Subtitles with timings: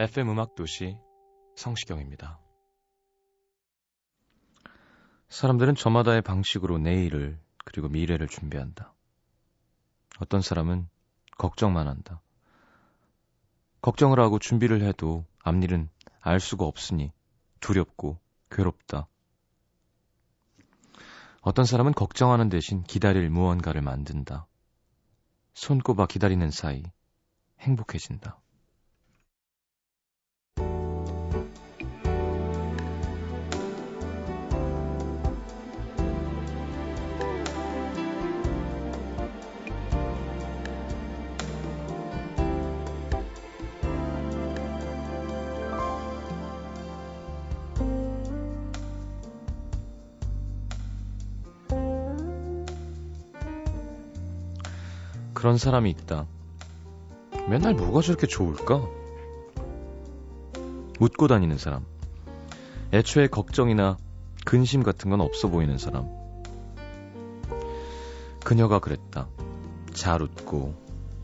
[0.00, 0.96] FM 음악 도시
[1.56, 2.40] 성시경입니다.
[5.28, 8.94] 사람들은 저마다의 방식으로 내일을 그리고 미래를 준비한다.
[10.18, 10.88] 어떤 사람은
[11.36, 12.22] 걱정만 한다.
[13.82, 15.90] 걱정을 하고 준비를 해도 앞일은
[16.22, 17.12] 알 수가 없으니
[17.60, 18.18] 두렵고
[18.50, 19.06] 괴롭다.
[21.42, 24.46] 어떤 사람은 걱정하는 대신 기다릴 무언가를 만든다.
[25.52, 26.82] 손꼽아 기다리는 사이
[27.58, 28.40] 행복해진다.
[55.40, 56.26] 그런 사람이 있다.
[57.48, 58.86] 맨날 뭐가 저렇게 좋을까?
[61.00, 61.86] 웃고 다니는 사람.
[62.92, 63.96] 애초에 걱정이나
[64.44, 66.10] 근심 같은 건 없어 보이는 사람.
[68.44, 69.28] 그녀가 그랬다.
[69.94, 70.74] 잘 웃고,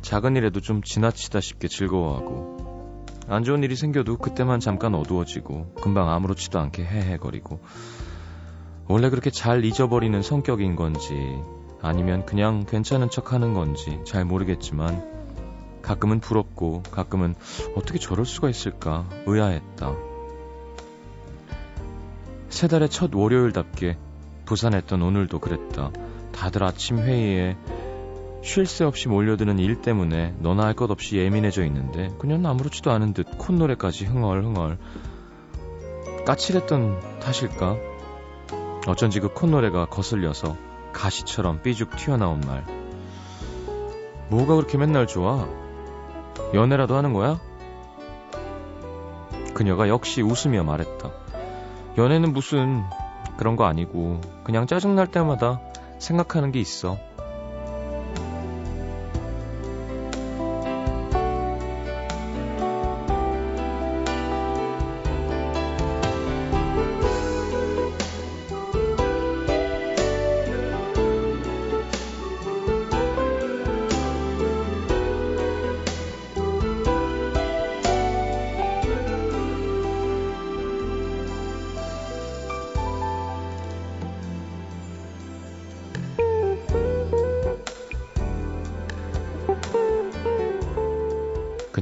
[0.01, 6.59] 작은 일에도 좀 지나치다 싶게 즐거워하고, 안 좋은 일이 생겨도 그때만 잠깐 어두워지고, 금방 아무렇지도
[6.59, 7.61] 않게 헤헤거리고,
[8.89, 11.13] 원래 그렇게 잘 잊어버리는 성격인 건지,
[11.87, 15.17] 아니면 그냥 괜찮은 척 하는 건지 잘 모르겠지만
[15.83, 17.35] 가끔은 부럽고 가끔은
[17.77, 19.95] 어떻게 저럴 수가 있을까 의아했다.
[22.49, 23.99] 세 달의 첫 월요일답게
[24.47, 25.93] 부산했던 오늘도 그랬다.
[26.33, 27.57] 다들 아침 회의에
[28.43, 33.13] 쉴 새 없이 몰려드는 일 때문에 너나 할 것 없이 예민해져 있는데 그녀는 아무렇지도 않은
[33.13, 34.79] 듯 콧노래까지 흥얼흥얼
[36.25, 37.77] 까칠했던 탓일까?
[38.87, 40.57] 어쩐지 그 콧노래가 거슬려서
[40.97, 42.65] 가시처럼 삐죽 튀어나온 말.
[44.29, 45.47] 뭐가 그렇게 맨날 좋아?
[46.55, 47.39] 연애라도 하는 거야?
[49.55, 51.11] 그녀가 역시 웃으며 말했다.
[51.99, 52.83] 연애는 무슨
[53.37, 55.61] 그런 거 아니고 그냥 짜증날 때마다
[55.99, 56.99] 생각하는 게 있어.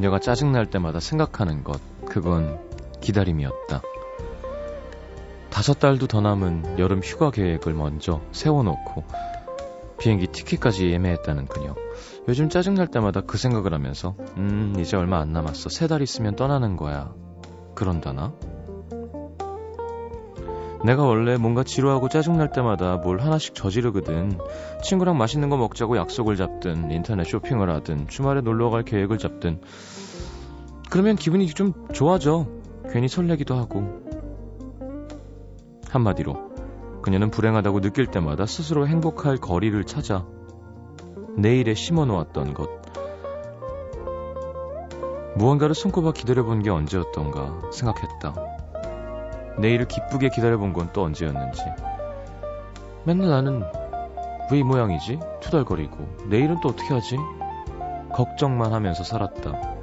[0.05, 2.61] 그녀가 짜증날 때마다 생각하는 것, 그건
[3.01, 3.81] 기다림이었다.
[5.49, 9.03] 다섯 달도 더 남은 여름 휴가 계획을 먼저 세워놓고
[9.99, 11.75] 비행기 티켓까지 예매했다는 그녀.
[12.29, 15.71] 요즘 짜증날 때마다 그 생각을 하면서, 음, 이제 얼마 안 남았어.
[15.71, 17.15] 세 달 있으면 떠나는 거야.
[17.75, 18.35] 그런다나?
[20.85, 24.39] 내가 원래 뭔가 지루하고 짜증날 때마다 뭘 하나씩 저지르거든.
[24.83, 29.63] 친구랑 맛있는 거 먹자고 약속을 잡든, 인터넷 쇼핑을 하든, 주말에 놀러 갈 계획을 잡든.
[30.95, 32.47] 그러면 기분이 좀 좋아져.
[32.93, 34.05] 괜히 설레기도 하고.
[35.91, 36.37] 한마디로,
[37.03, 40.25] 그녀는 불행하다고 느낄 때마다 스스로 행복할 거리를 찾아
[41.37, 42.71] 내일에 심어 놓았던 것.
[45.35, 48.33] 무언가를 손꼽아 기다려본 게 언제였던가 생각했다.
[49.59, 51.61] 내일을 기쁘게 기다려본 건 또 언제였는지.
[53.03, 53.65] 맨날 나는
[54.53, 55.19] 왜 이 모양이지?
[55.41, 55.97] 투덜거리고.
[56.29, 57.17] 내일은 또 어떻게 하지?
[58.13, 59.74] 걱정만 하면서 살았다.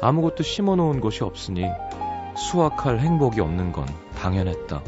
[0.00, 1.64] 아무것도 심어 놓은 곳이 없으니
[2.36, 3.86] 수확할 행복이 없는 건
[4.16, 4.82] 당연했다.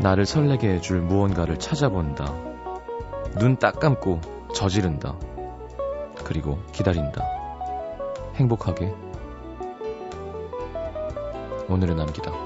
[0.00, 2.32] 나를 설레게 해줄 무언가를 찾아본다.
[3.38, 4.20] 눈 딱 감고
[4.54, 5.14] 저지른다.
[6.24, 7.22] 그리고 기다린다.
[8.36, 8.94] 행복하게.
[11.68, 12.45] 오늘은 남기다.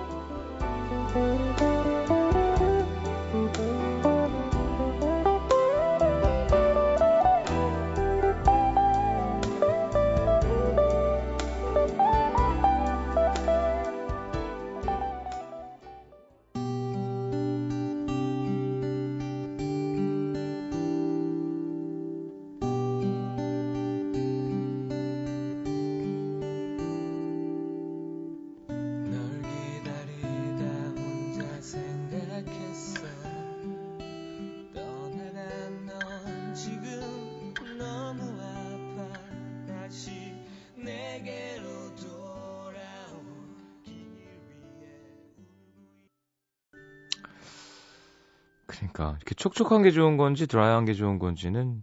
[49.01, 51.83] 그러니까 이렇게 촉촉한 게 좋은 건지 드라이한 게 좋은 건지는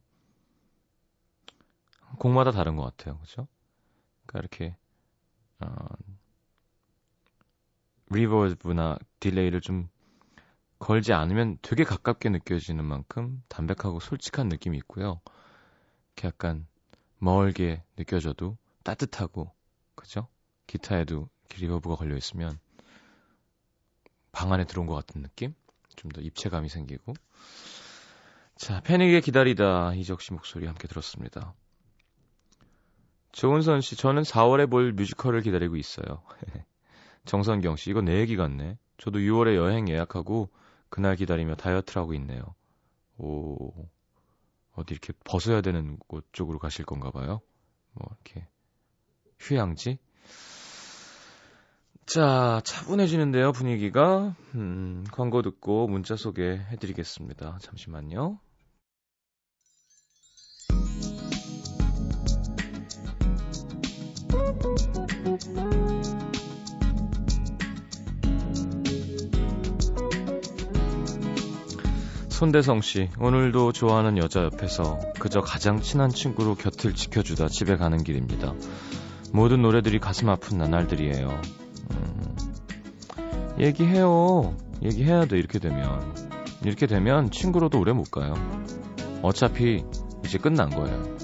[2.20, 3.18] 곡마다 다른 것 같아요.
[3.18, 3.48] 그죠?
[4.26, 4.78] 그러니까 이렇게
[5.60, 5.88] 어,
[8.12, 9.90] reverb나 delay를 좀
[10.78, 15.20] 걸지 않으면 되게 가깝게 느껴지는 만큼 담백하고 솔직한 느낌이 있고요.
[16.14, 16.68] 이렇게 약간
[17.18, 19.52] 멀게 느껴져도 따뜻하고
[19.96, 20.28] 그죠?
[20.68, 22.60] 기타에도 reverb가 걸려 있으면
[24.32, 25.56] 방 안에 들어온 것 같은 느낌?
[25.98, 27.14] 좀 더 입체감이 생기고.
[28.56, 31.54] 자, 패닉에 기다리다 이적 씨 목소리 함께 들었습니다.
[33.34, 36.24] 조은선 씨, 저는 4월에 볼 뮤지컬을 기다리고 있어요.
[37.26, 38.80] 정선경 씨, 이거 내 얘기 같네.
[38.98, 40.50] 저도 6월에 여행 예약하고
[40.90, 42.42] 그날 기다리며 다이어트를 하고 있네요.
[43.18, 43.74] 오,
[44.74, 47.42] 어디 이렇게 벗어야 되는 곳 쪽으로 가실 건가 봐요.
[47.92, 48.48] 뭐, 이렇게,
[49.40, 50.00] 휴양지?
[52.08, 54.34] 자, 차분해지는데요, 분위기가.
[54.56, 57.58] 음, 광고 듣고 문자 소개해 드리겠습니다.
[57.62, 58.40] 잠시만요.
[72.30, 78.54] 손대성 씨, 오늘도 좋아하는 여자 옆에서 그저 가장 친한 친구로 곁을 지켜주다 집에 가는 길입니다.
[79.34, 81.67] 모든 노래들이 가슴 아픈 나날들이에요.
[81.92, 82.36] 음,
[83.60, 84.56] 얘기해요.
[84.84, 86.16] 얘기해야 돼, 이렇게 되면.
[86.64, 88.34] 이렇게 되면 친구로도 오래 못 가요.
[89.22, 89.84] 어차피
[90.26, 91.18] 이제 끝난 거예요.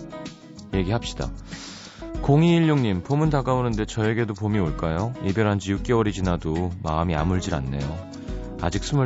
[0.73, 1.29] 얘기합시다.
[2.21, 5.13] 0216님, 봄은 다가오는데 저에게도 봄이 올까요?
[5.25, 7.81] 이별한 지 6개월이 지나도 마음이 아물질 않네요.
[8.61, 9.05] 아직 25,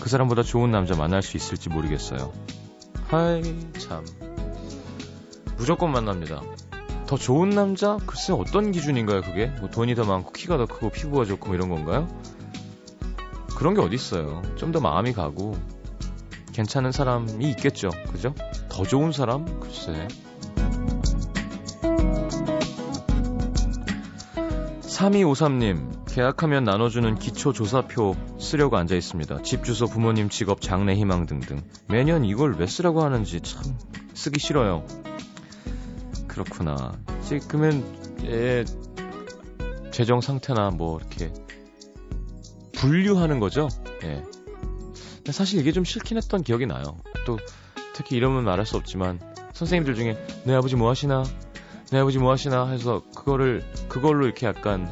[0.00, 2.32] 그 사람보다 좋은 남자 만날 수 있을지 모르겠어요.
[3.08, 3.42] 하이,
[3.78, 4.04] 참.
[5.56, 6.42] 무조건 만납니다.
[7.08, 7.96] 더 좋은 남자?
[8.06, 9.46] 글쎄 어떤 기준인가요, 그게?
[9.46, 12.06] 뭐 돈이 더 많고, 키가 더 크고, 피부가 좋고, 뭐 이런 건가요?
[13.56, 14.42] 그런 게 어딨어요.
[14.56, 15.56] 좀 더 마음이 가고,
[16.52, 17.88] 괜찮은 사람이 있겠죠.
[18.12, 18.34] 그죠?
[18.68, 19.46] 더 좋은 사람?
[19.58, 20.06] 글쎄.
[24.82, 29.40] 3253님, 계약하면 나눠주는 기초조사표 쓰려고 앉아 있습니다.
[29.42, 31.62] 집 주소, 부모님 직업, 장래 희망 등등.
[31.88, 33.62] 매년 이걸 왜 쓰라고 하는지 참
[34.12, 34.84] 쓰기 싫어요.
[36.44, 36.92] 그렇구나.
[37.24, 37.84] 지금은
[38.24, 38.64] 예,
[39.90, 41.32] 재정 상태나 뭐 이렇게
[42.74, 43.68] 분류하는 거죠.
[44.04, 44.22] 예.
[45.32, 46.98] 사실 이게 좀 싫긴 했던 기억이 나요.
[47.26, 47.38] 또
[47.92, 49.18] 특히 이름은 말할 수 없지만
[49.52, 51.24] 선생님들 중에 내 아버지 뭐 하시나
[51.90, 54.88] 내 아버지 뭐 하시나 해서 그거를 그걸로 이렇게 약간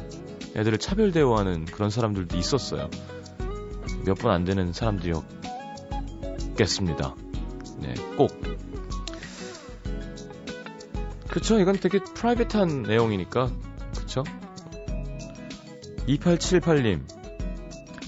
[0.55, 2.89] 애들을 차별 대우하는 그런 사람들도 있었어요.
[4.05, 7.15] 몇 번 안 되는 사람들이었겠습니다.
[7.79, 8.56] 네, 꼭.
[11.29, 13.49] 그쵸, 이건 되게 프라이빗한 내용이니까,
[13.97, 14.23] 그쵸?
[16.07, 17.01] 2878님,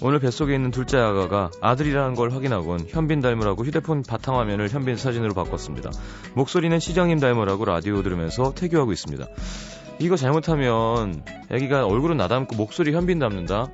[0.01, 5.91] 오늘 뱃속에 있는 둘째 아가가 아들이라는 걸 확인하곤 현빈 닮으라고 휴대폰 바탕화면을 현빈 사진으로 바꿨습니다.
[6.35, 9.27] 목소리는 시장님 닮으라고 라디오 들으면서 태교하고 있습니다.
[9.99, 11.21] 이거 잘못하면
[11.51, 13.67] 애기가 얼굴은 나 닮고 목소리 현빈 닮는다.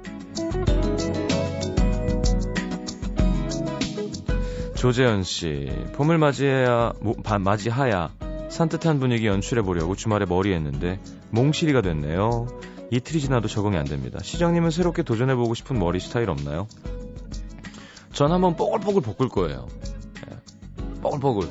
[4.74, 6.94] 조재현 씨, 봄을 맞이해야
[7.40, 8.25] 맞이하야
[8.56, 12.48] 산뜻한 분위기 연출해 보려고 주말에 머리 했는데 몽실이가 됐네요.
[12.90, 14.20] 이틀이 지나도 적응이 안 됩니다.
[14.24, 16.66] 시장님은 새롭게 도전해 보고 싶은 머리 스타일 없나요?
[18.14, 19.68] 전 한번 뽀글뽀글 볶을 거예요.
[20.26, 20.38] 네.
[21.02, 21.50] 뽀글뽀글.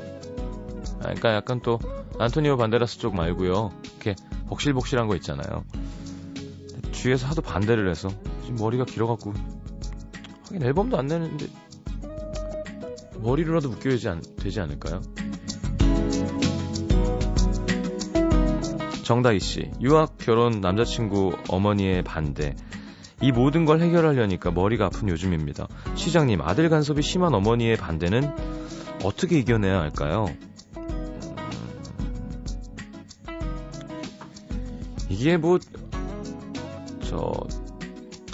[1.01, 1.79] 그러니까 약간 또
[2.19, 3.71] 안토니오 반데라스 쪽 말고요.
[3.85, 4.15] 이렇게
[4.49, 5.63] 복실복실한 거 있잖아요.
[6.93, 8.09] 주위에서 하도 반대를 해서
[8.41, 9.35] 지금 머리가 길어갖고
[10.47, 11.49] 하긴 앨범도 안 내는데
[13.19, 15.03] 머리로라도 묶여야지 않, 되지 않을까요?
[19.05, 22.57] 정다희 씨, 유학, 결혼, 남자친구, 어머니의 반대.
[23.21, 25.69] 이 모든 걸 해결하려니까 머리가 아픈 요즘입니다.
[25.95, 28.35] 시장님, 아들 간섭이 심한 어머니의 반대는
[29.05, 30.27] 어떻게 이겨내야 할까요?
[35.11, 35.59] 이게 뭐,
[37.03, 37.33] 저,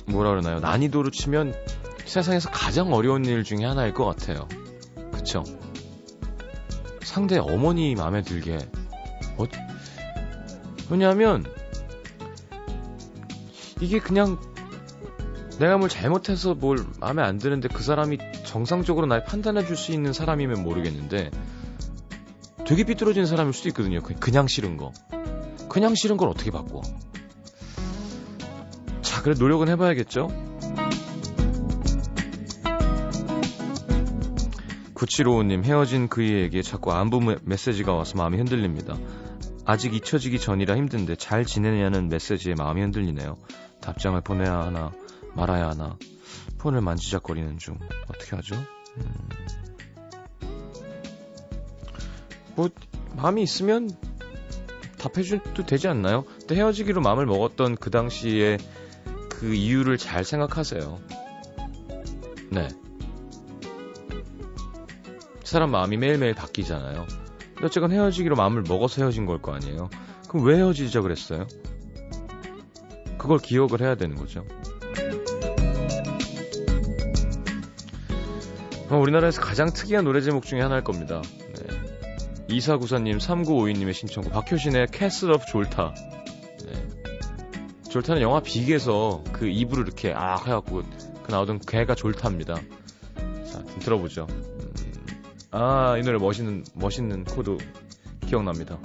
[0.06, 0.60] 뭐라 그러나요?
[0.60, 1.52] 난이도로 치면
[2.06, 4.48] 세상에서 가장 어려운 일 중에 하나일 것 같아요.
[5.12, 5.42] 그쵸?
[7.02, 8.58] 상대 어머니 마음에 들게.
[10.90, 11.44] 어, 왜냐하면,
[13.80, 14.38] 이게 그냥
[15.58, 20.12] 내가 뭘 잘못해서 뭘 마음에 안 드는데 그 사람이 정상적으로 날 판단해 줄 수 있는
[20.12, 21.30] 사람이면 모르겠는데
[22.66, 24.00] 되게 삐뚤어진 사람일 수도 있거든요.
[24.00, 24.92] 그냥 싫은 거.
[25.68, 26.82] 그냥 싫은 걸 어떻게 바꿔?
[29.02, 30.28] 자, 그래 노력은 해봐야겠죠?
[34.94, 38.96] 9755님 헤어진 그이에게 자꾸 안부 메시지가 와서 마음이 흔들립니다.
[39.64, 43.36] 아직 잊혀지기 전이라 힘든데 잘 지내냐는 메시지에 마음이 흔들리네요.
[43.80, 44.92] 답장을 보내야 하나
[45.34, 45.96] 말아야 하나
[46.58, 48.56] 폰을 만지작거리는 중 어떻게 하죠?
[48.96, 49.28] 음.
[52.54, 52.68] 뭐
[53.16, 53.90] 마음이 있으면
[54.98, 56.24] 답해줘도 되지 않나요?
[56.40, 58.58] 근데 헤어지기로 마음을 먹었던 그 당시에
[59.30, 61.00] 그 이유를 잘 생각하세요.
[62.50, 62.68] 네.
[65.44, 67.06] 사람 마음이 매일매일 바뀌잖아요.
[67.62, 69.90] 어쨌건 헤어지기로 마음을 먹어서 헤어진 걸 거 아니에요.
[70.28, 71.46] 그럼 왜 헤어지자 그랬어요?
[73.18, 74.44] 그걸 기억을 해야 되는 거죠.
[78.90, 81.22] 우리나라에서 가장 특이한 노래 제목 중에 하나일 겁니다.
[81.22, 81.66] 네.
[82.48, 85.94] 이사구사님, 3952님의 신청곡, 박효신의 Castle of Zoltar.
[86.66, 86.88] 네.
[87.88, 90.82] 졸타는 영화 빅에서 그 입으로 이렇게 아 해갖고
[91.22, 92.54] 그 나오던 걔가 졸타입니다.
[92.54, 94.26] 자, 들어보죠.
[95.52, 97.58] 음, 아, 이 노래 멋있는, 멋있는 코드
[98.26, 98.78] 기억납니다.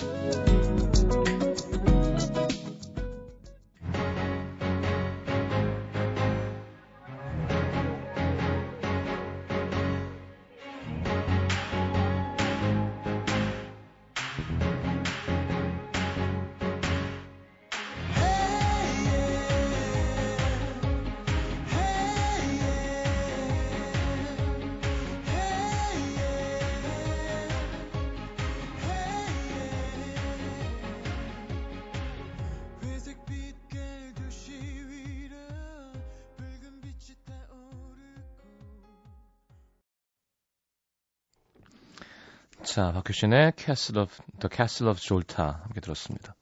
[43.05, 46.35] 자, 박효신의 Castle of, The Castle of Jolta 함께 들었습니다.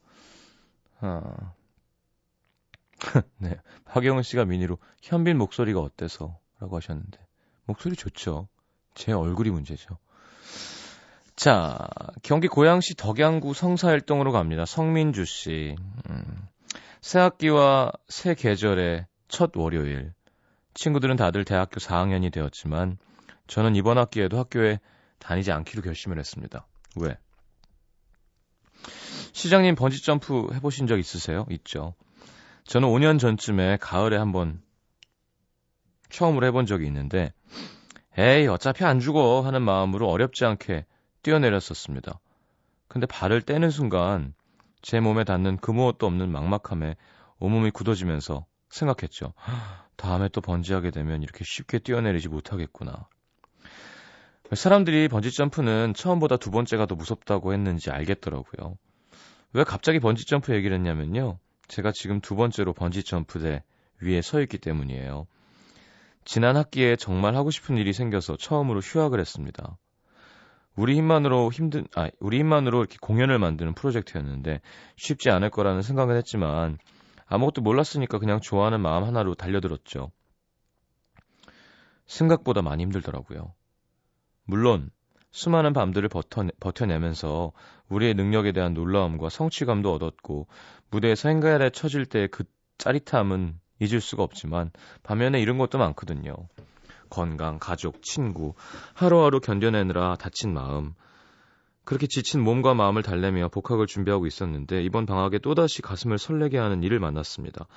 [1.01, 1.53] 어.
[3.37, 3.57] 네.
[3.85, 6.39] 박영은 씨가 미니로 현빈 목소리가 어때서?
[6.59, 7.19] 라고 하셨는데.
[7.65, 8.47] 목소리 좋죠.
[8.95, 9.97] 제 얼굴이 문제죠.
[11.35, 11.87] 자,
[12.21, 14.65] 경기 고양시 덕양구 성사일동으로 갑니다.
[14.65, 15.75] 성민주 씨.
[16.09, 16.47] 음,
[17.01, 20.13] 새 학기와 새 계절의 첫 월요일.
[20.75, 22.97] 친구들은 다들 대학교 4학년이 되었지만
[23.47, 24.79] 저는 이번 학기에도 학교에
[25.23, 26.67] 다니지 않기로 결심을 했습니다.
[26.97, 27.17] 왜?
[29.31, 31.45] 시장님 번지점프 해보신 적 있으세요?
[31.49, 31.95] 있죠.
[32.65, 34.61] 저는 5년 전쯤에 가을에 한번
[36.09, 37.33] 처음으로 해본 적이 있는데,
[38.17, 40.85] 에이, 어차피 안 죽어 하는 마음으로 어렵지 않게
[41.23, 42.19] 뛰어내렸었습니다.
[42.87, 44.33] 근데 발을 떼는 순간
[44.81, 46.95] 제 몸에 닿는 그 무엇도 없는 막막함에
[47.39, 49.33] 온몸이 굳어지면서 생각했죠.
[49.95, 53.07] 다음에 또 번지하게 되면 이렇게 쉽게 뛰어내리지 못하겠구나.
[54.51, 58.77] 사람들이 번지점프는 처음보다 두 번째가 더 무섭다고 했는지 알겠더라고요.
[59.53, 61.39] 왜 갑자기 번지점프 얘기를 했냐면요.
[61.67, 63.63] 제가 지금 두 번째로 번지점프대
[64.01, 65.27] 위에 서 있기 때문이에요.
[66.25, 69.77] 지난 학기에 정말 하고 싶은 일이 생겨서 처음으로 휴학을 했습니다.
[70.75, 74.61] 우리 힘만으로 힘든, 아, 우리 힘만으로 이렇게 공연을 만드는 프로젝트였는데
[74.97, 76.77] 쉽지 않을 거라는 생각을 했지만
[77.27, 80.11] 아무것도 몰랐으니까 그냥 좋아하는 마음 하나로 달려들었죠.
[82.05, 83.53] 생각보다 많이 힘들더라고요.
[84.45, 84.89] 물론
[85.31, 87.51] 수많은 밤들을 버텨, 버텨 내면서
[87.89, 90.47] 우리의 능력에 대한 놀라움과 성취감도 얻었고
[90.91, 92.43] 무대에서 행가에 쳐질 때그
[92.77, 94.71] 짜릿함은 잊을 수가 없지만
[95.01, 96.35] 반면에 이런 것도 많거든요.
[97.09, 98.53] 건강, 가족, 친구,
[98.93, 100.93] 하루하루 견뎌내느라 다친 마음.
[101.85, 106.99] 그렇게 지친 몸과 마음을 달래며 복학을 준비하고 있었는데 이번 방학에 또다시 가슴을 설레게 하는 일을
[106.99, 107.67] 만났습니다.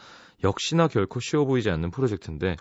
[0.44, 2.56] 역시나 결코 쉬워 보이지 않는 프로젝트인데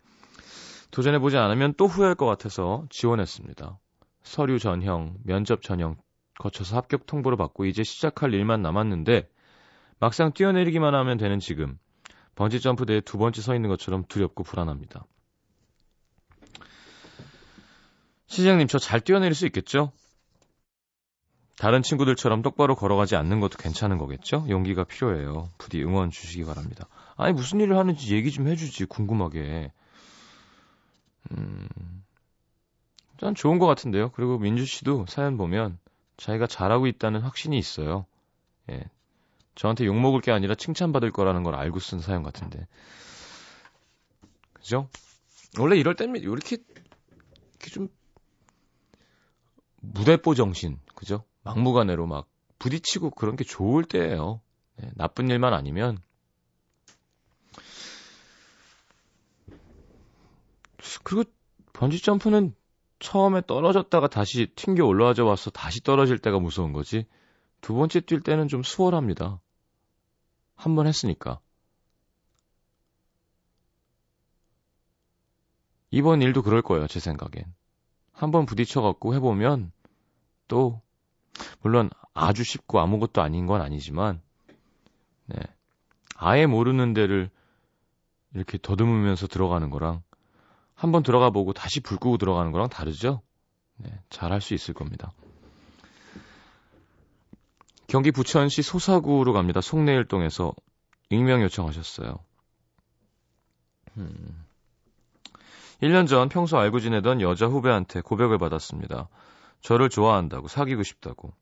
[0.91, 3.79] 도전해보지 않으면 또 후회할 것 같아서 지원했습니다.
[4.25, 5.95] 서류 전형, 면접 전형
[6.39, 9.29] 거쳐서 합격 통보를 받고 이제 시작할 일만 남았는데
[9.99, 11.77] 막상 뛰어내리기만 하면 되는 지금
[12.33, 15.05] 번지 점프대에 두 번째 서 있는 것처럼 두렵고 불안합니다.
[18.27, 19.91] 시장님, 저 잘 뛰어내릴 수 있겠죠?
[21.57, 24.45] 다른 친구들처럼 똑바로 걸어가지 않는 것도 괜찮은 거겠죠?
[24.49, 25.51] 용기가 필요해요.
[25.59, 26.87] 부디 응원 주시기 바랍니다.
[27.15, 29.71] 아니, 무슨 일을 하는지 얘기 좀 해주지, 궁금하게.
[31.31, 31.67] 음,
[33.17, 34.11] 전 좋은 것 같은데요.
[34.11, 35.79] 그리고 민주 씨도 사연 보면
[36.17, 38.05] 자기가 잘하고 있다는 확신이 있어요.
[38.69, 38.83] 예.
[39.55, 42.67] 저한테 욕먹을 게 아니라 칭찬받을 거라는 걸 알고 쓴 사연 같은데.
[44.53, 44.89] 그죠?
[45.57, 47.87] 원래 이럴 때면 이렇게, 이렇게 좀,
[49.79, 51.23] 무대뽀 정신, 그죠?
[51.43, 52.27] 막무가내로 막
[52.59, 54.41] 부딪히고 그런 게 좋을 때예요.
[54.77, 55.99] 네, 나쁜 일만 아니면.
[61.03, 61.23] 그리고
[61.71, 62.55] 번지 점프는
[63.05, 67.05] 처음에 떨어졌다가 다시 튕겨 올라와져 와서 다시 떨어질 때가 무서운 거지.
[67.61, 69.39] 두 번째 뛸 때는 좀 수월합니다.
[70.55, 71.39] 한 번 했으니까.
[75.91, 77.45] 이번 일도 그럴 거예요, 제 생각엔.
[78.11, 79.71] 한 번 부딪혀갖고 해보면
[80.47, 80.81] 또,
[81.61, 84.19] 물론 아주 쉽고 아무것도 아닌 건 아니지만,
[85.27, 85.37] 네.
[86.15, 87.29] 아예 모르는 데를
[88.33, 90.01] 이렇게 더듬으면서 들어가는 거랑
[90.75, 93.21] 한번 들어가 보고 다시 불 끄고 들어가는 거랑 다르죠?
[93.77, 95.11] 네, 잘 할 수 있을 겁니다.
[97.87, 99.61] 경기 부천시 소사구로 갑니다.
[99.61, 100.53] 송내일동에서
[101.09, 102.19] 익명 요청하셨어요.
[103.97, 104.45] 음.
[105.81, 109.09] 1년 전 평소 알고 지내던 여자 후배한테 고백을 받았습니다.
[109.61, 111.33] 저를 좋아한다고, 사귀고 싶다고.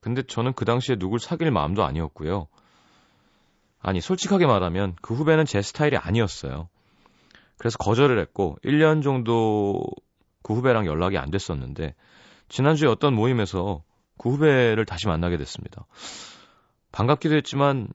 [0.00, 2.48] 근데 저는 그 당시에 누굴 사귈 마음도 아니었고요.
[3.80, 6.68] 아니, 솔직하게 말하면 그 후배는 제 스타일이 아니었어요.
[7.60, 9.84] 그래서 거절을 했고, 1년 정도
[10.42, 11.94] 그 후배랑 연락이 안 됐었는데,
[12.48, 13.82] 지난주에 어떤 모임에서
[14.16, 15.84] 그 후배를 다시 만나게 됐습니다.
[16.90, 17.88] 반갑기도 했지만,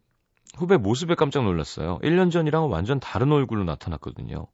[0.56, 1.98] 후배 모습에 깜짝 놀랐어요.
[2.04, 4.46] 1년 전이랑은 완전 다른 얼굴로 나타났거든요.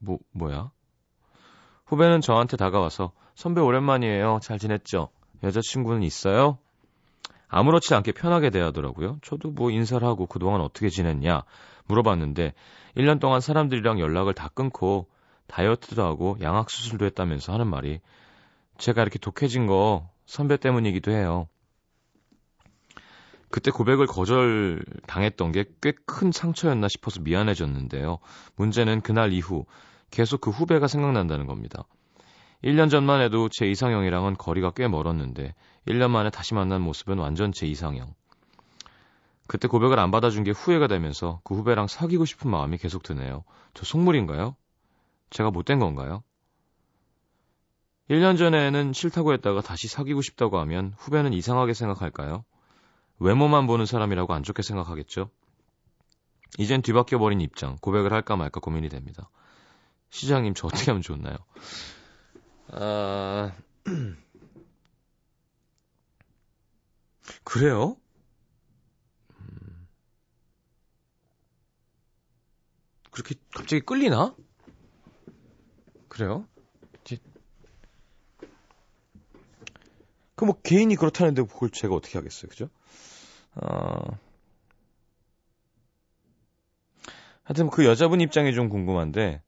[0.00, 0.72] 뭐, 뭐야?
[1.86, 4.40] 후배는 저한테 다가와서, 선배 오랜만이에요.
[4.42, 5.10] 잘 지냈죠?
[5.44, 6.58] 여자친구는 있어요?
[7.48, 9.18] 아무렇지 않게 편하게 대하더라고요.
[9.22, 11.42] 저도 뭐 인사를 하고 그동안 어떻게 지냈냐
[11.86, 12.54] 물어봤는데
[12.96, 15.08] 1년 동안 사람들이랑 연락을 다 끊고
[15.46, 18.00] 다이어트도 하고 양악 수술도 했다면서 하는 말이
[18.78, 21.48] 제가 이렇게 독해진 거 선배 때문이기도 해요.
[23.50, 28.18] 그때 고백을 거절 당했던 게 꽤 큰 상처였나 싶어서 미안해졌는데요.
[28.56, 29.64] 문제는 그날 이후
[30.10, 31.84] 계속 그 후배가 생각난다는 겁니다.
[32.64, 35.54] 1년 전만 해도 제 이상형이랑은 거리가 꽤 멀었는데
[35.86, 38.14] 1년 만에 다시 만난 모습은 완전 제 이상형.
[39.46, 43.44] 그때 고백을 안 받아준 게 후회가 되면서 그 후배랑 사귀고 싶은 마음이 계속 드네요.
[43.74, 44.56] 저 속물인가요?
[45.30, 46.22] 제가 못된 건가요?
[48.10, 52.44] 1년 전에는 싫다고 했다가 다시 사귀고 싶다고 하면 후배는 이상하게 생각할까요?
[53.18, 55.30] 외모만 보는 사람이라고 안 좋게 생각하겠죠?
[56.58, 59.30] 이젠 뒤바뀌어 버린 입장, 고백을 할까 말까 고민이 됩니다.
[60.10, 61.36] 시장님, 저 어떻게 하면 좋나요?
[62.72, 63.52] 아,
[67.54, 67.96] 그래요?
[69.38, 69.86] 음.
[73.12, 74.34] 그렇게 갑자기 끌리나?
[76.08, 76.48] 그래요?
[80.34, 82.68] 그 뭐 개인이 그렇다는데 그걸 제가 어떻게 하겠어요, 그죠?
[83.54, 84.18] 어...
[87.44, 89.40] 하여튼 그 여자분 입장이 좀 궁금한데,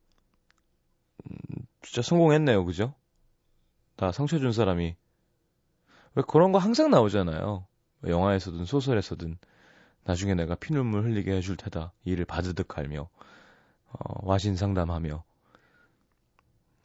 [1.24, 2.94] 음, 진짜 성공했네요, 그죠?
[3.96, 4.94] 다 상처 준 사람이
[6.14, 7.66] 왜 그런 거 항상 나오잖아요.
[8.06, 9.38] 영화에서든 소설에서든
[10.04, 11.92] 나중에 내가 피눈물 흘리게 해줄 테다.
[12.04, 13.08] 이를 바드득 할며
[13.90, 15.24] 어, 와신 상담하며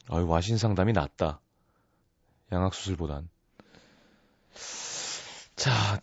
[0.08, 1.40] 어이 와신 상담이 낫다.
[2.52, 3.28] 양악 수술보단.
[5.56, 6.00] 자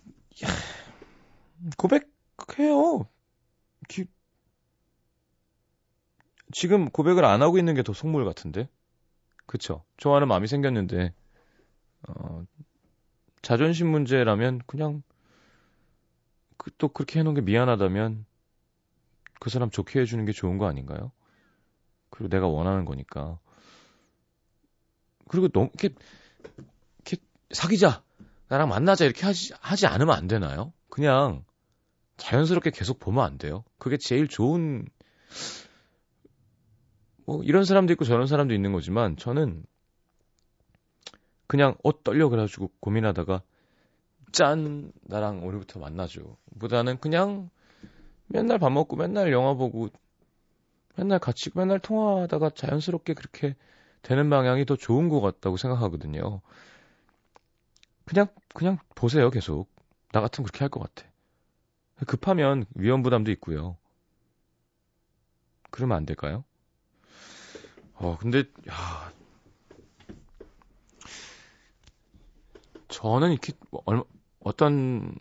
[1.78, 3.08] 고백해요.
[3.88, 4.06] 기...
[6.52, 8.70] 지금 고백을 안 하고 있는 게 더 속물 같은데.
[9.46, 9.84] 그쵸?
[9.98, 11.14] 좋아하는 마음이 생겼는데
[12.08, 12.39] 어,
[13.50, 15.02] 자존심 문제라면 그냥
[16.58, 18.28] 그, 또 그렇게 해놓은 게 미안하다면
[19.40, 21.12] 그 사람 좋게 해주는 게 좋은 거 아닌가요?
[22.12, 23.40] 그리고 내가 원하는 거니까.
[25.28, 25.96] 그리고 너무 이렇게,
[27.00, 27.18] 이렇게
[27.50, 28.04] 사귀자,
[28.50, 30.72] 나랑 만나자 이렇게 하지 하지 않으면 안 되나요?
[30.88, 31.44] 그냥
[32.18, 33.64] 자연스럽게 계속 보면 안 돼요.
[33.80, 34.86] 그게 제일 좋은
[37.26, 39.64] 뭐 이런 사람도 있고 저런 사람도 있는 거지만 저는
[41.50, 43.42] 그냥 어 떨려 그래가지고 고민하다가
[44.32, 46.38] 짠 나랑 오늘부터 만나죠.
[46.60, 47.50] 보다는 그냥
[48.28, 49.90] 맨날 밥 먹고 맨날 영화 보고
[50.96, 53.56] 맨날 같이 맨날 통화하다가 자연스럽게 그렇게
[54.04, 56.42] 되는 방향이 더 좋은 것 같다고 생각하거든요.
[58.06, 59.70] 그냥 그냥 보세요 계속
[60.12, 61.10] 나 같으면 그렇게 할 것 같아.
[62.06, 63.76] 급하면 위험 부담도 있고요.
[65.72, 66.44] 그러면 안 될까요?
[67.96, 69.12] 어 근데 야
[72.90, 74.04] 저는 이렇게 뭐 얼마,
[74.40, 75.16] 어떤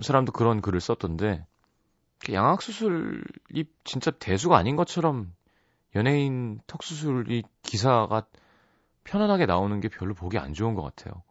[0.00, 1.44] 사람도 그런 글을 썼던데
[2.32, 5.34] 양악 수술이 진짜 대수가 아닌 것처럼
[5.94, 8.26] 연예인 턱 수술이 기사가
[9.04, 11.22] 편안하게 나오는 게 별로 보기 안 좋은 것 같아요.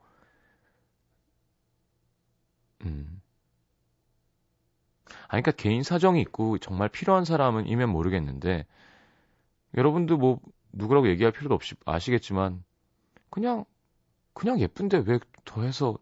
[2.81, 3.21] 음.
[5.27, 8.65] 아니, 그러니까 개인 사정이 있고 정말 필요한 사람은 이면 모르겠는데
[9.75, 10.39] 여러분도 뭐
[10.71, 12.63] 누구라고 얘기할 필요도 없이 아시겠지만
[13.29, 13.65] 그냥
[14.33, 15.97] 그냥 예쁜데 왜 더해서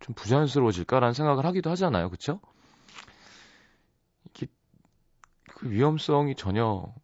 [0.00, 2.10] 좀 부자연스러워질까라는 생각을 하기도 하잖아요.
[2.10, 2.40] 그쵸?
[4.26, 4.46] 이게
[5.48, 6.94] 그 위험성이 전혀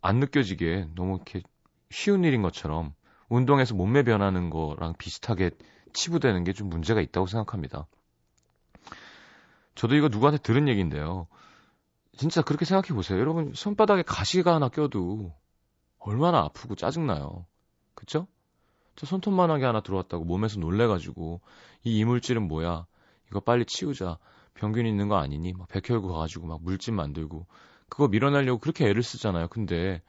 [0.00, 1.42] 안 느껴지게 너무 이렇게
[1.90, 2.94] 쉬운 일인 것처럼
[3.28, 5.50] 운동에서 몸매 변하는 거랑 비슷하게
[5.92, 7.86] 치부되는 게 좀 문제가 있다고 생각합니다.
[9.74, 11.26] 저도 이거 누구한테 들은 얘기인데요.
[12.16, 13.18] 진짜 그렇게 생각해 보세요.
[13.20, 15.34] 여러분 손바닥에 가시가 하나 껴도
[15.98, 17.46] 얼마나 아프고 짜증나요.
[17.94, 18.28] 그쵸?
[18.96, 21.40] 저 손톱만하게 하나 들어왔다고 몸에서 놀래가지고
[21.84, 22.86] 이 이물질은 뭐야?
[23.30, 24.18] 이거 빨리 치우자.
[24.54, 25.52] 병균 있는 거 아니니?
[25.52, 27.46] 막 백혈구 가가지고 막 물집 만들고
[27.88, 29.48] 그거 밀어내려고 그렇게 애를 쓰잖아요.
[29.48, 30.02] 근데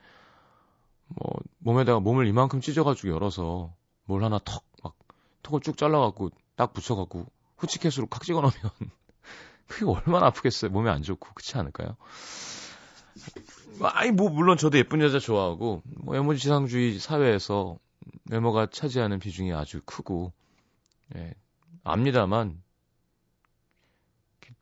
[1.08, 3.74] 뭐 몸에다가 몸을 이만큼 찢어가지고 열어서
[4.06, 4.96] 뭘 하나 턱 막
[5.44, 7.26] 턱을 쭉 잘라갖고 딱 붙여갖고
[7.58, 8.54] 후치켓으로 칵 찍어놓으면
[9.68, 10.72] 그게 얼마나 아프겠어요.
[10.72, 11.98] 몸에 안 좋고 그렇지 않을까요?
[13.82, 17.78] 아니 뭐 물론 저도 예쁜 여자 좋아하고 뭐 외모 지상주의 사회에서
[18.30, 20.34] 외모가 차지하는 비중이 아주 크고
[21.16, 21.34] 예,
[21.84, 22.62] 압니다만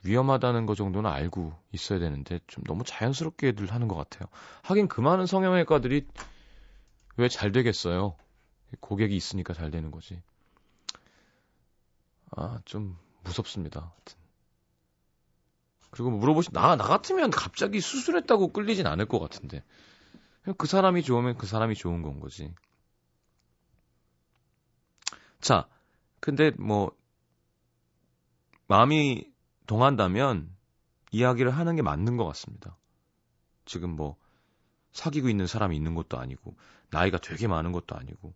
[0.03, 4.27] 위험하다는 거 정도는 알고 있어야 되는데 좀 너무 자연스럽게들 하는 것 같아요.
[4.63, 6.07] 하긴 그 많은 성형외과들이
[7.17, 8.15] 왜 잘 되겠어요?
[8.79, 10.21] 고객이 있으니까 잘 되는 거지.
[12.31, 13.79] 아, 좀 무섭습니다.
[13.81, 14.17] 하여튼.
[15.91, 19.63] 그리고 물어보시, 나, 나 같으면 갑자기 수술했다고 끌리진 않을 것 같은데.
[20.57, 22.53] 그 사람이 좋으면 그 사람이 좋은 건 거지.
[25.45, 25.67] 자,
[26.19, 26.91] 근데 뭐,
[28.67, 29.31] 마음이
[29.67, 30.55] 동한다면
[31.11, 32.77] 이야기를 하는 게 맞는 것 같습니다.
[33.65, 34.17] 지금 뭐,
[34.93, 36.55] 사귀고 있는 사람이 있는 것도 아니고,
[36.91, 38.33] 나이가 되게 많은 것도 아니고,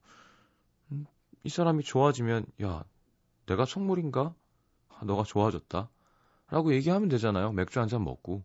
[0.92, 1.08] 음,
[1.44, 2.84] 이 사람이 좋아지면, 야,
[3.48, 4.34] 내가 속물인가?
[4.90, 5.90] 아, 너가 좋아졌다.
[6.50, 7.54] 라고 얘기하면 되잖아요.
[7.54, 8.44] 맥주 한 잔 먹고.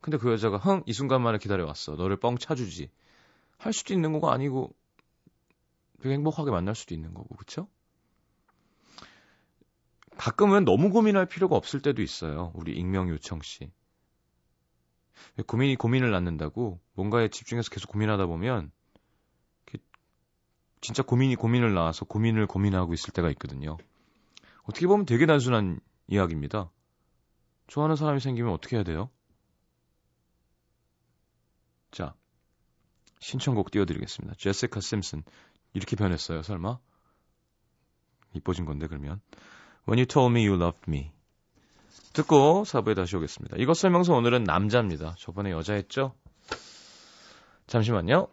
[0.00, 1.96] 근데 그 여자가 흥, 이 순간만을 기다려왔어.
[1.96, 2.90] 너를 뻥 차주지.
[3.58, 4.74] 할 수도 있는 거가 아니고,
[6.02, 7.68] 되게 행복하게 만날 수도 있는 거고, 그쵸?
[10.16, 12.52] 가끔은 너무 고민할 필요가 없을 때도 있어요.
[12.54, 13.70] 우리 익명 요청 씨.
[15.46, 18.72] 고민이 고민을 낳는다고 뭔가에 집중해서 계속 고민하다 보면
[20.80, 23.76] 진짜 고민이 고민을 낳아서 고민을 고민하고 있을 때가 있거든요.
[24.62, 26.70] 어떻게 보면 되게 단순한 이야기입니다.
[27.66, 29.10] 좋아하는 사람이 생기면 어떻게 해야 돼요?
[31.90, 32.14] 자,
[33.20, 34.34] 신청곡 띄워드리겠습니다.
[34.38, 35.22] 제시카 심슨.
[35.74, 36.78] 이렇게 변했어요, 설마?
[38.34, 39.20] 이뻐진 건데, 그러면.
[39.86, 41.10] When You Told Me You Loved Me.
[42.12, 43.56] 듣고 사부에 다시 오겠습니다.
[43.58, 45.14] 이것 설명서 오늘은 남자입니다.
[45.18, 46.14] 저번에 여자였죠?
[47.66, 48.28] 잠시만요.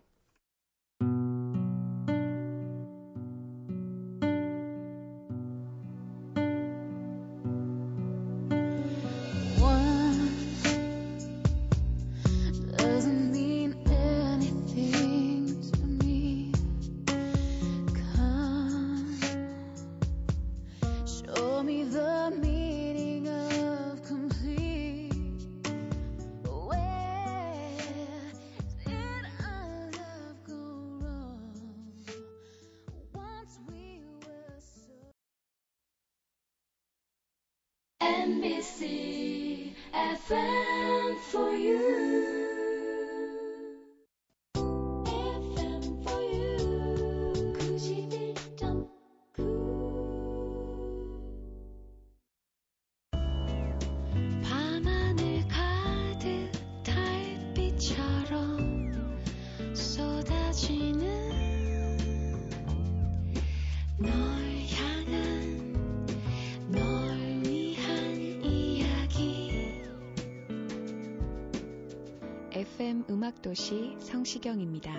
[73.10, 74.92] 음악도시 성시경입니다.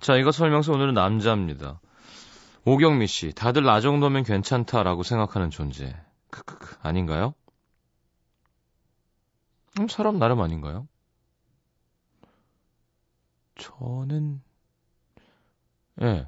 [0.00, 1.80] 자, 이거 설명서 오늘은 남자입니다.
[2.64, 5.96] 오경미 씨, 다들 나 정도면 괜찮다라고 생각하는 존재.
[6.30, 7.34] 크크크, 아닌가요?
[9.78, 10.86] 음, 사람 나름 아닌가요?
[13.56, 14.42] 저는,
[16.02, 16.26] 예.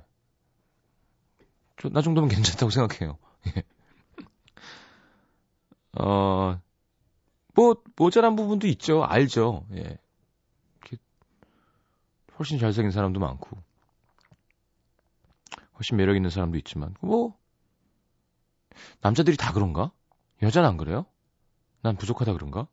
[1.80, 3.18] 저, 나 정도면 괜찮다고 생각해요.
[3.56, 3.62] 예.
[5.98, 6.60] 어,
[7.54, 9.04] 뭐, 모자란 부분도 있죠.
[9.04, 9.66] 알죠.
[9.74, 9.98] 예.
[12.38, 13.56] 훨씬 잘생긴 사람도 많고,
[15.74, 17.36] 훨씬 매력 있는 사람도 있지만, 뭐,
[19.00, 19.92] 남자들이 다 그런가?
[20.42, 21.06] 여자는 안 그래요?
[21.82, 22.66] 난 부족하다 그런가?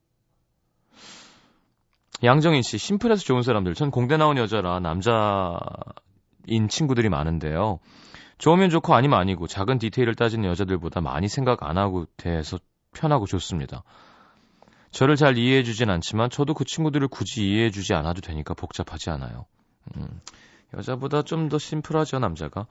[2.23, 3.73] 양정인 씨, 심플해서 좋은 사람들.
[3.75, 7.79] 전 공대 나온 여자라 남자인 친구들이 많은데요.
[8.37, 12.57] 좋으면 좋고 아니면 아니고 작은 디테일을 따지는 여자들보다 많이 생각 안 하고 대해서
[12.93, 13.83] 편하고 좋습니다.
[14.91, 19.45] 저를 잘 이해해 주진 않지만 저도 그 친구들을 굳이 이해해 주지 않아도 되니까 복잡하지 않아요.
[19.95, 20.21] 음,
[20.75, 22.65] 여자보다 좀 더 심플하죠, 남자가.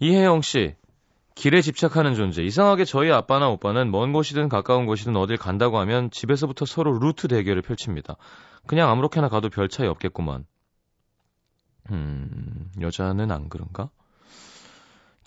[0.00, 0.74] 이혜영 씨,
[1.34, 2.42] 길에 집착하는 존재.
[2.42, 7.62] 이상하게 저희 아빠나 오빠는 먼 곳이든 가까운 곳이든 어딜 간다고 하면 집에서부터 서로 루트 대결을
[7.62, 8.16] 펼칩니다.
[8.66, 10.44] 그냥 아무렇게나 가도 별 차이 없겠구만.
[11.90, 13.90] 음, 여자는 안 그런가?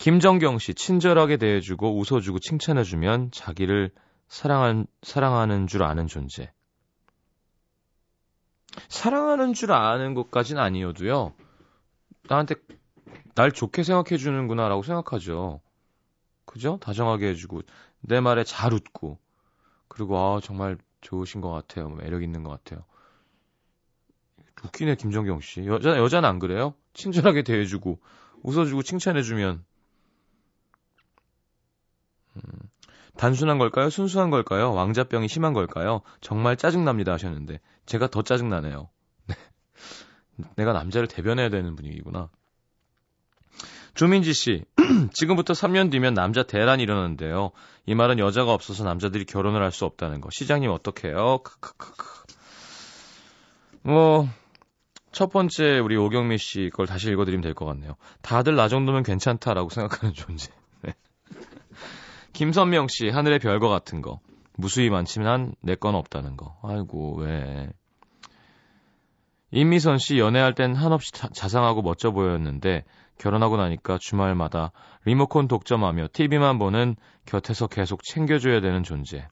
[0.04, 3.90] 김정경 씨, 친절하게 대해주고 웃어주고 칭찬해주면 자기를
[4.28, 6.52] 사랑한, 사랑하는 줄 아는 존재.
[8.90, 11.32] 사랑하는 줄 아는 것까진 아니어도요,
[12.28, 12.56] 나한테
[13.34, 15.62] 날 좋게 생각해 주는구나라고 생각하죠.
[16.44, 16.76] 그죠?
[16.82, 17.62] 다정하게 해주고,
[18.00, 19.18] 내 말에 잘 웃고
[19.88, 21.88] 그리고 아 정말 좋으신 것 같아요.
[21.88, 22.84] 뭐 매력 있는 것 같아요.
[24.64, 25.64] 웃기네 김정경 씨.
[25.64, 26.74] 여자 여자는 안 그래요?
[26.92, 28.00] 친절하게 대해주고
[28.42, 29.64] 웃어주고 칭찬해주면
[32.36, 32.42] 음,
[33.16, 33.90] 단순한 걸까요?
[33.90, 34.72] 순수한 걸까요?
[34.72, 36.00] 왕자병이 심한 걸까요?
[36.20, 38.88] 정말 짜증납니다 하셨는데 제가 더 짜증나네요.
[39.28, 39.34] 네.
[40.56, 42.28] 내가 남자를 대변해야 되는 분위기구나.
[43.94, 44.64] 조민지 씨,
[45.14, 47.52] 지금부터 3년 뒤면 남자 대란이 일어나는데요.
[47.86, 50.30] 이 말은 여자가 없어서 남자들이 결혼을 할 수 없다는 거.
[50.32, 51.38] 시장님 어떡해요?
[51.44, 52.24] 크크크크.
[53.82, 54.28] 뭐,
[55.12, 57.94] 첫 번째 우리 오경미 씨 걸 다시 읽어드리면 될 것 같네요.
[58.22, 60.50] 다들 나 정도면 괜찮다라고 생각하는 존재.
[62.34, 62.38] 네.
[62.38, 64.18] 김선명 씨, 하늘의 별거 같은 거.
[64.56, 66.56] 무수히 많지만 내 건 없다는 거.
[66.62, 67.70] 아이고, 왜.
[69.52, 72.84] 임미선 씨, 연애할 땐 한없이 자, 자상하고 멋져 보였는데,
[73.18, 74.72] 결혼하고 나니까 주말마다
[75.04, 79.28] 리모컨 독점하며 TV만 보는 곁에서 계속 챙겨줘야 되는 존재.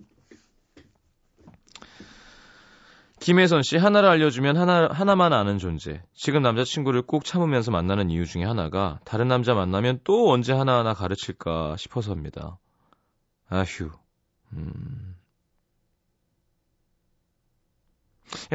[3.18, 6.02] 김혜선 씨, 하나를 알려주면 하나, 하나만 아는 존재.
[6.14, 11.76] 지금 남자친구를 꼭 참으면서 만나는 이유 중에 하나가 다른 남자 만나면 또 언제 하나하나 가르칠까
[11.76, 12.58] 싶어서입니다.
[13.52, 13.90] 아휴,
[14.54, 15.16] 음.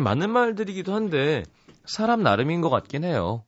[0.01, 1.43] 맞는 말들이기도 한데,
[1.85, 3.43] 사람 나름인 것 같긴 해요.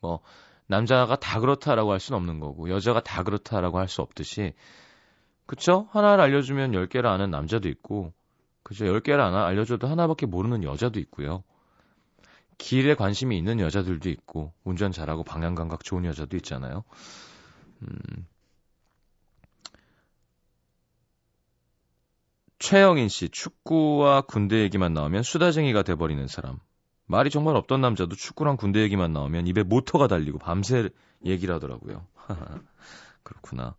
[0.00, 0.20] 뭐,
[0.66, 4.52] 남자가 다 그렇다라고 할 수는 없는 거고, 여자가 다 그렇다라고 할 수 없듯이,
[5.46, 5.88] 그쵸?
[5.92, 8.12] 하나를 알려주면 10개를 아는 남자도 있고,
[8.62, 8.86] 그죠?
[8.86, 11.44] 10개를 하나 알려줘도 하나밖에 모르는 여자도 있고요.
[12.58, 16.84] 길에 관심이 있는 여자들도 있고, 운전 잘하고 방향 감각 좋은 여자도 있잖아요.
[17.82, 18.26] 음.
[22.58, 26.58] 최영인 씨, 축구와 군대 얘기만 나오면 수다쟁이가 돼버리는 사람.
[27.06, 30.88] 말이 정말 없던 남자도 축구랑 군대 얘기만 나오면 입에 모터가 달리고 밤새
[31.24, 32.06] 얘기를 하더라고요.
[33.22, 33.74] 그렇구나.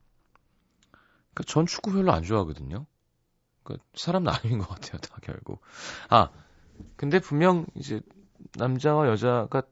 [1.33, 2.85] 그러니까 전 축구 별로 안 좋아하거든요.
[3.63, 5.61] 그 사람 나름인 것 같아요, 다 결국.
[6.09, 6.29] 아,
[6.95, 8.01] 근데 분명 이제
[8.57, 9.63] 남자와 여자가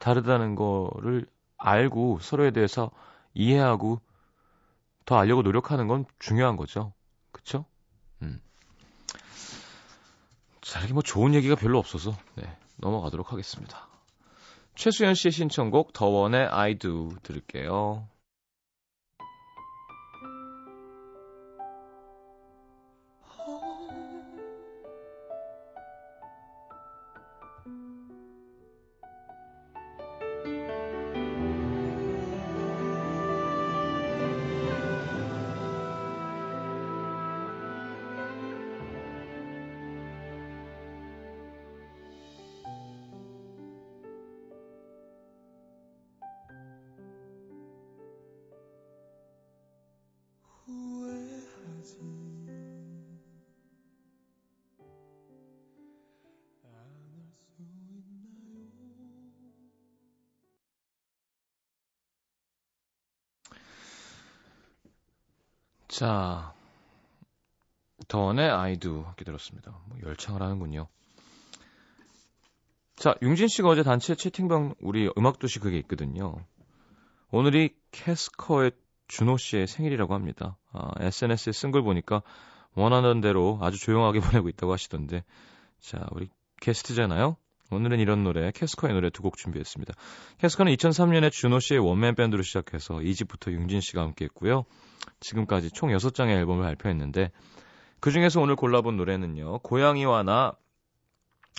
[0.00, 2.90] 다르다는 거를 알고 서로에 대해서
[3.34, 4.00] 이해하고
[5.04, 6.92] 더 알려고 노력하는 건 중요한 거죠.
[7.30, 7.64] 그쵸?
[8.22, 8.40] 음.
[10.60, 12.44] 자, 이렇게 뭐 좋은 얘기가 별로 없어서, 네,
[12.76, 13.88] 넘어가도록 하겠습니다.
[14.74, 18.08] 최수연 씨의 신청곡, 더원의 I Do 들을게요.
[66.02, 66.52] 자,
[68.08, 69.78] 더원의 I Do 함께 들었습니다.
[69.86, 70.88] 뭐 열창을 하는군요.
[72.96, 76.44] 자, 융진 씨가 어제 단체 채팅방 우리 음악도시 그게 있거든요.
[77.30, 78.72] 오늘이 캐스커의
[79.06, 80.56] 준호 씨의 생일이라고 합니다.
[80.72, 82.24] 아, SNS에 쓴 걸 보니까
[82.74, 85.22] 원하는 대로 아주 조용하게 보내고 있다고 하시던데.
[85.78, 86.28] 자, 우리
[86.60, 87.36] 게스트잖아요.
[87.72, 89.94] 오늘은 이런 노래, 캐스커의 노래 두 곡 준비했습니다.
[90.38, 94.64] 캐스커는 2003년에 준호 씨의 원맨 밴드로 시작해서 2집부터 융진 씨가 함께 했고요.
[95.20, 97.30] 지금까지 총 6장의 앨범을 발표했는데
[98.00, 99.60] 그 중에서 오늘 골라본 노래는요.
[99.60, 100.52] 고양이와 나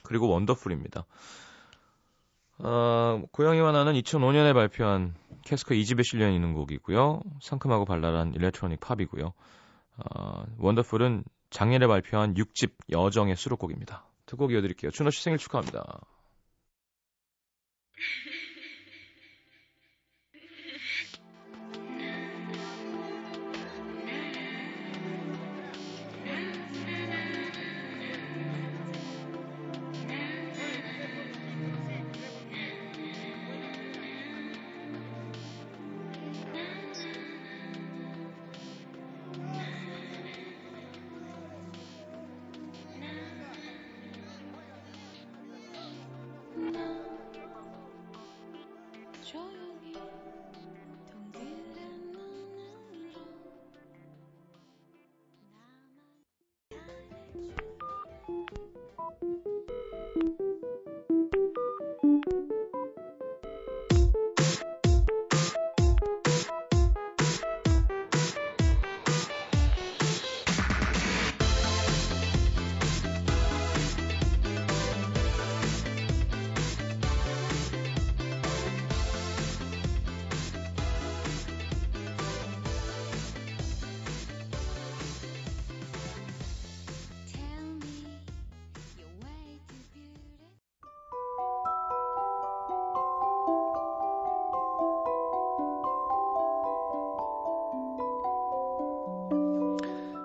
[0.03, 1.05] 그리고 Wonderful입니다.
[2.59, 7.21] 어, 고양이와 나는 2005년에 발표한 캐스커 2집에 실려 있는 곡이고요.
[7.41, 9.33] 상큼하고 발랄한 electronic 팝이고요.
[9.97, 14.05] 어, Wonderful은 작년에 발표한 6집 여정의 수록곡입니다.
[14.33, 14.89] 두 곡 이어드릴게요.
[14.91, 16.01] 준호 씨 생일 축하합니다.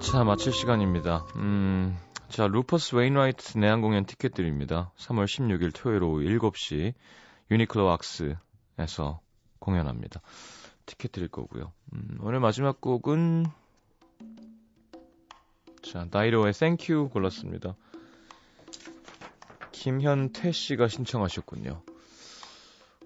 [0.00, 1.24] 자, 마칠 시간입니다.
[1.36, 1.96] 음,
[2.28, 4.92] 자, 루퍼스 웨인라이트 내한 공연 티켓 드립니다.
[4.98, 6.92] 3월 16일 토요일 오후 7시
[7.50, 9.20] 유니클로 악스에서
[9.58, 10.20] 공연합니다.
[10.86, 11.72] 티켓 드릴 거고요.
[11.94, 13.46] 음, 오늘 마지막 곡은
[15.82, 17.74] 자, 나이로의 땡큐 골랐습니다.
[19.72, 21.82] 김현태 씨가 신청하셨군요.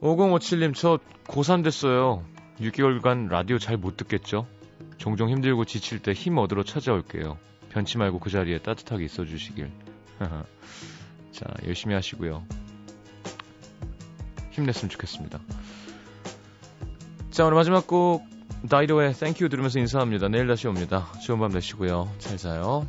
[0.01, 2.25] 5057님, 저 고3 됐어요.
[2.61, 4.46] 6개월간 라디오 잘 못 듣겠죠?
[4.98, 7.38] 종종 힘들고 지칠 때 힘 얻으러 찾아올게요.
[7.70, 9.70] 변치 말고 그 자리에 따뜻하게 있어 주시길.
[11.32, 12.44] 자, 열심히 하시고요.
[14.52, 15.38] 힘냈으면 좋겠습니다.
[17.30, 18.24] 자, 오늘 마지막 곡,
[18.70, 20.28] 나이로의 땡큐 들으면서 인사합니다.
[20.28, 21.12] 내일 다시 옵니다.
[21.22, 22.11] 좋은 밤 되시고요.
[22.18, 22.87] 잘 자요.